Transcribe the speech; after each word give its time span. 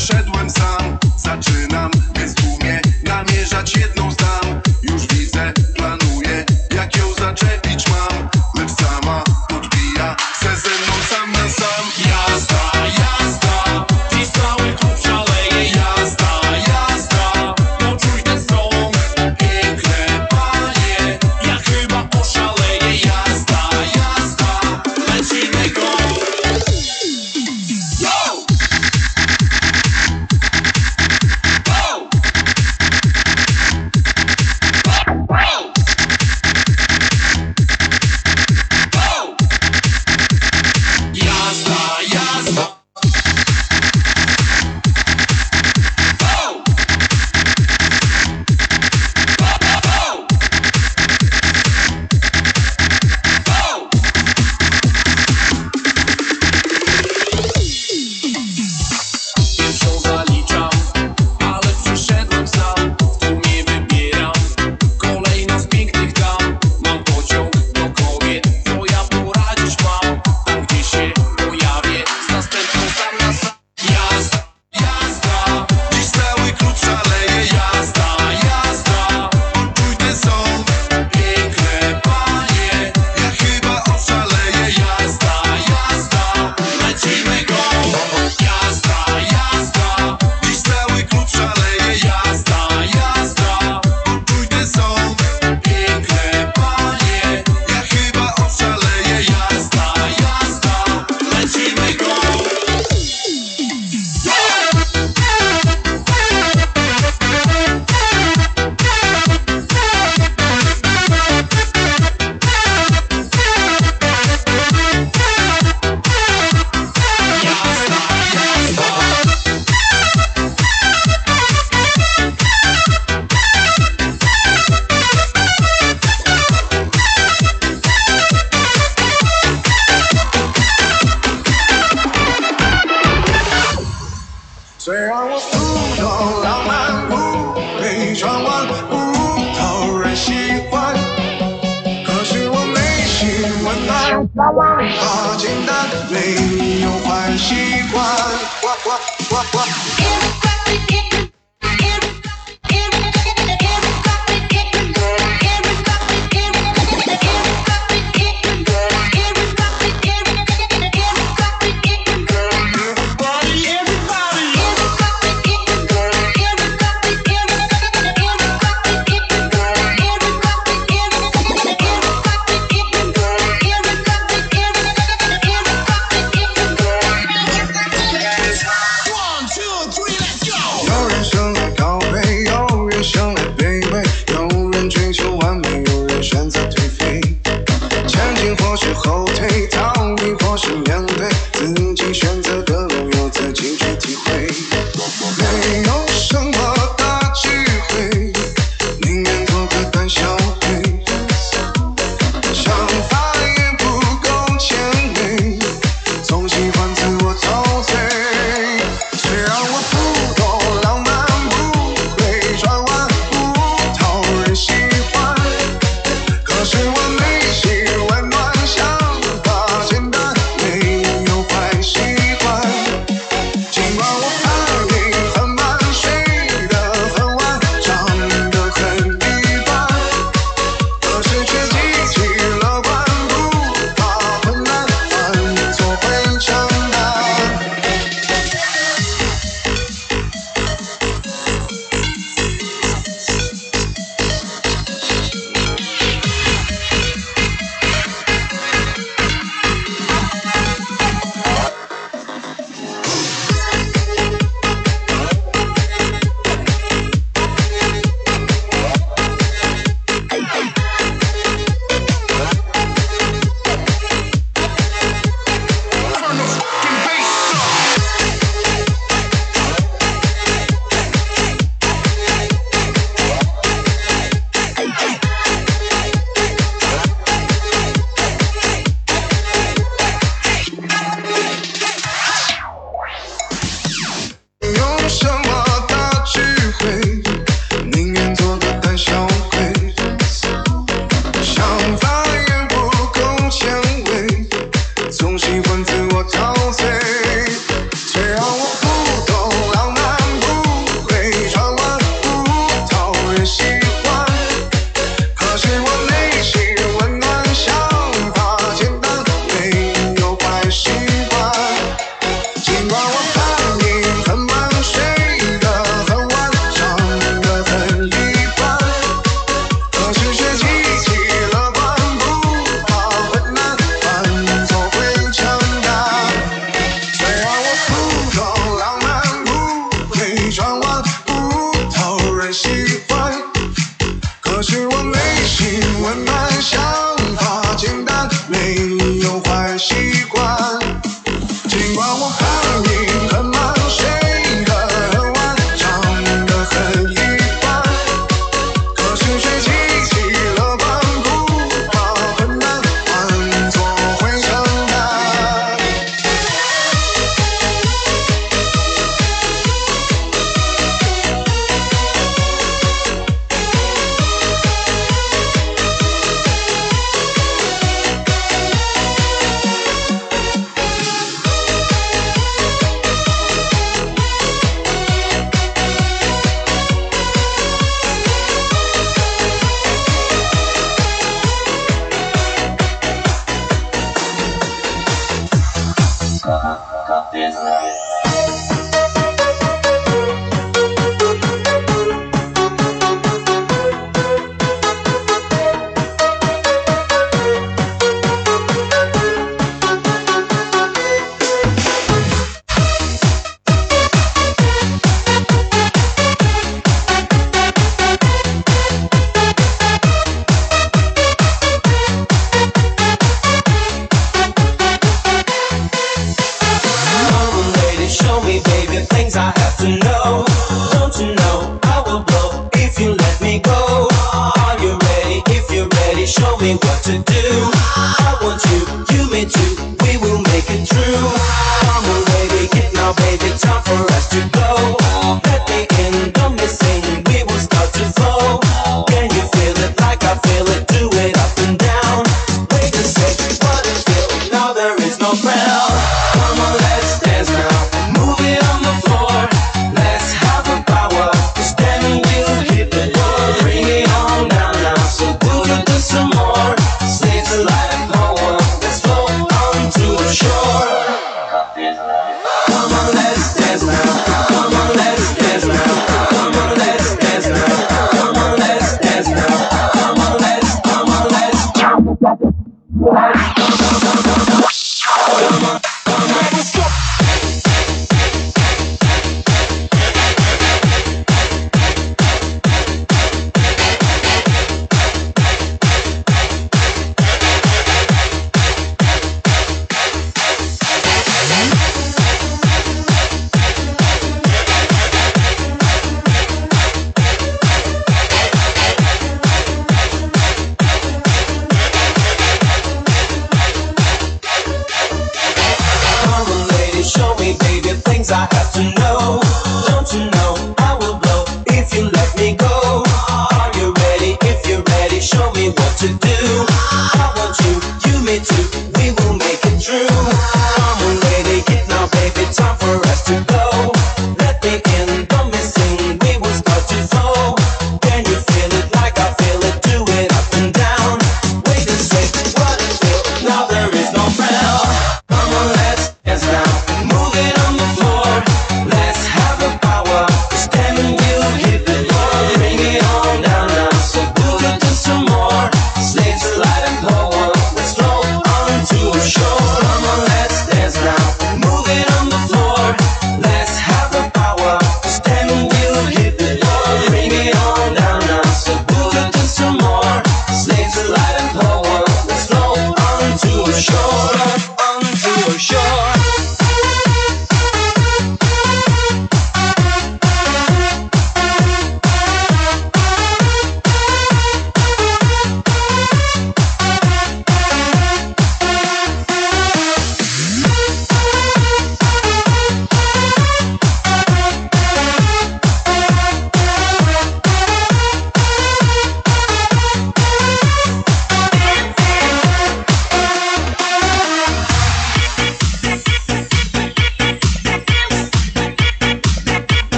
больше 0.00 0.29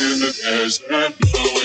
in 0.00 0.20
the 0.20 0.32
desert, 0.42 1.55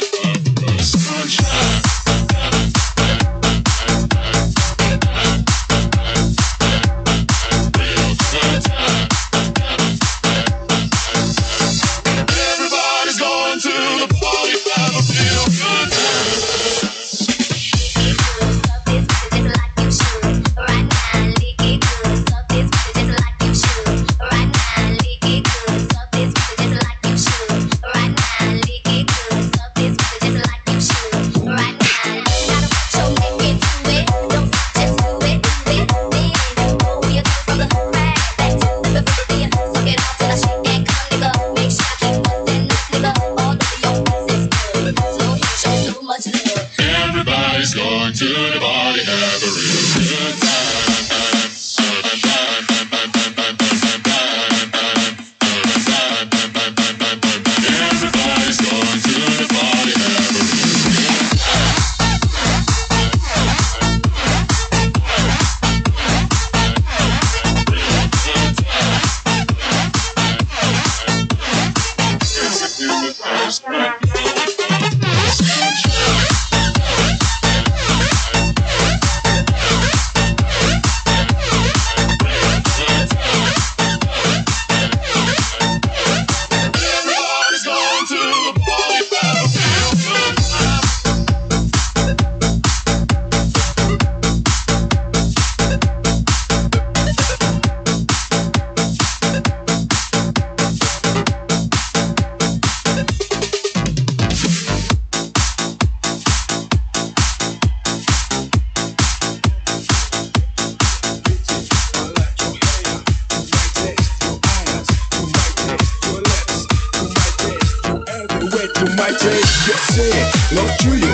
say, 120.53 121.10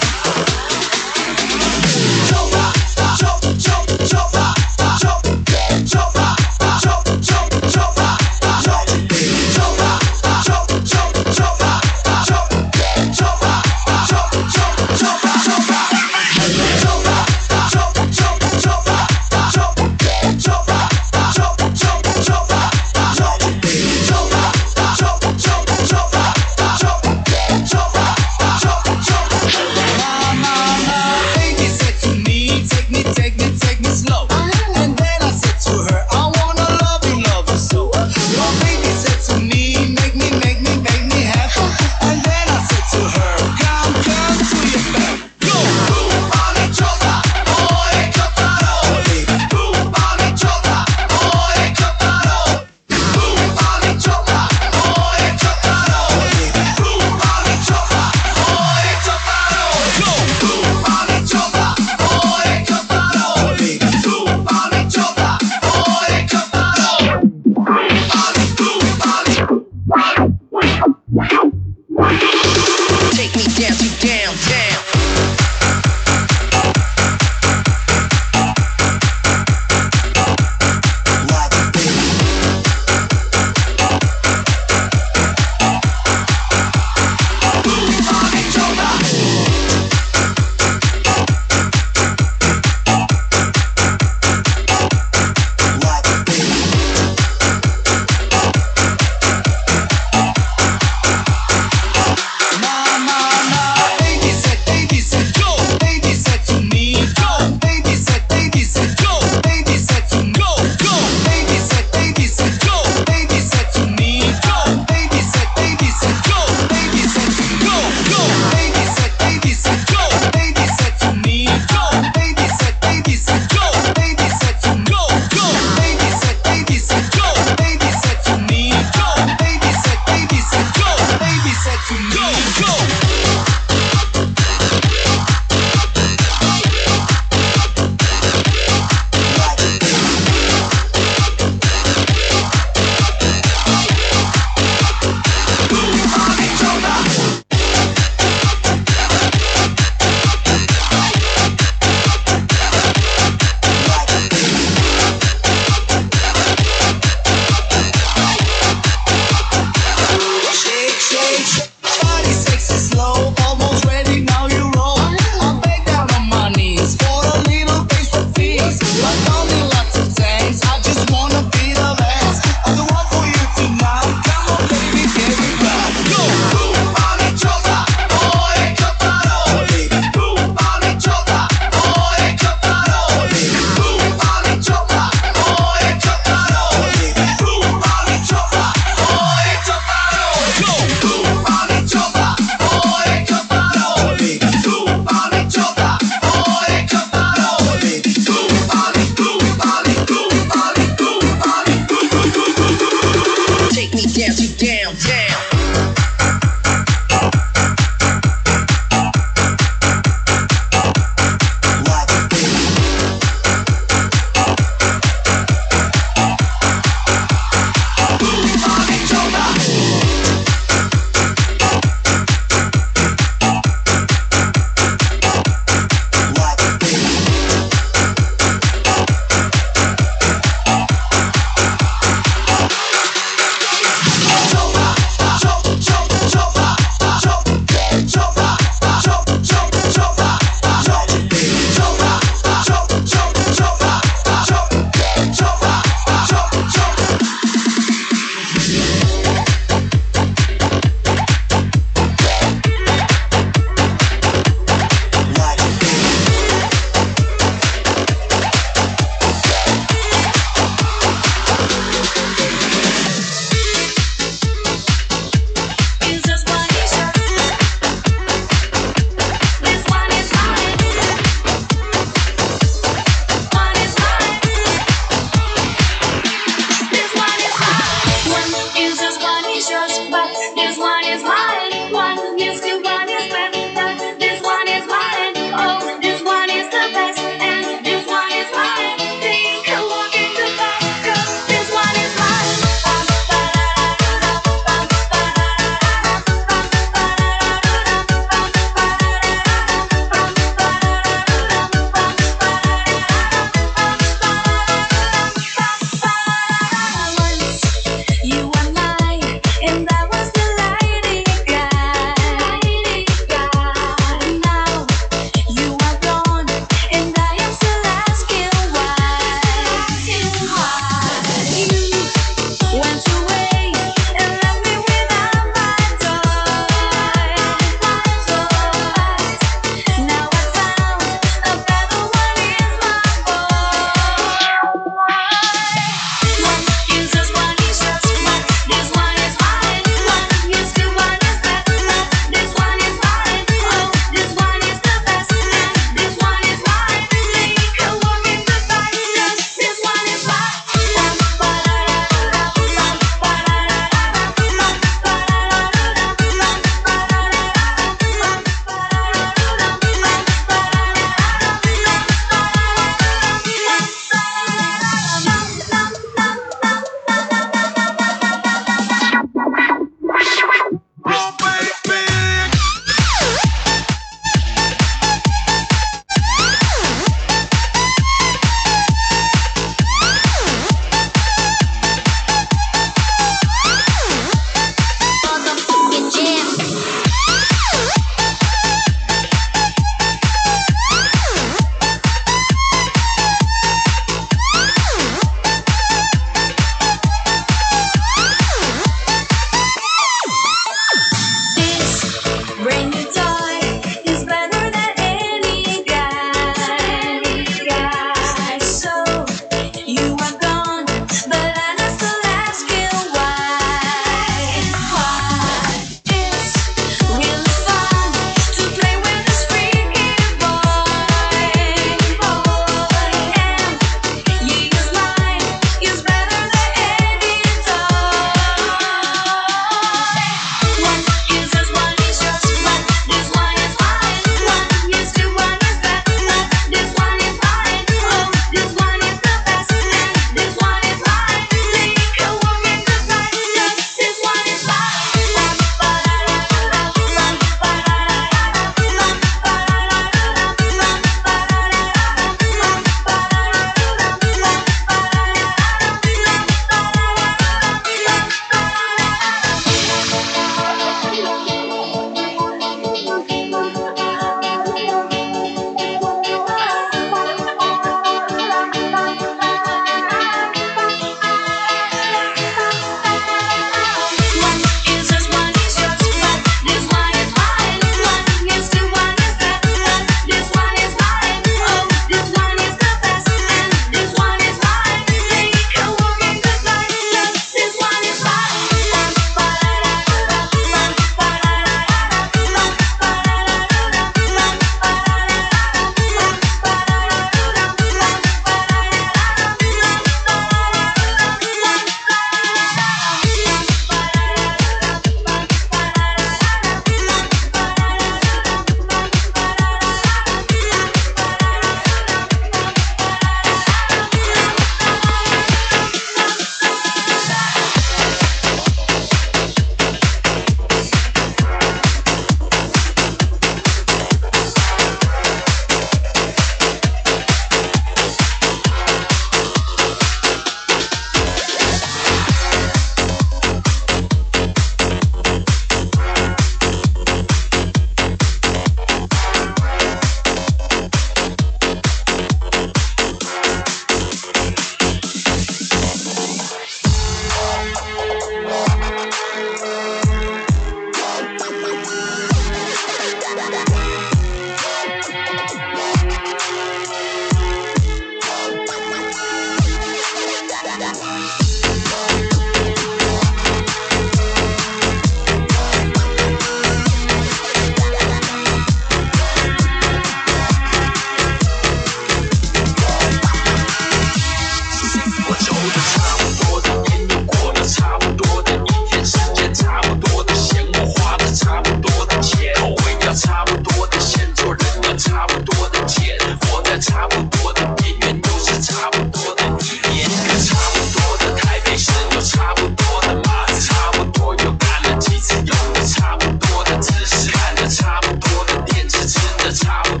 that's 599.13 599.63
how 599.63 600.00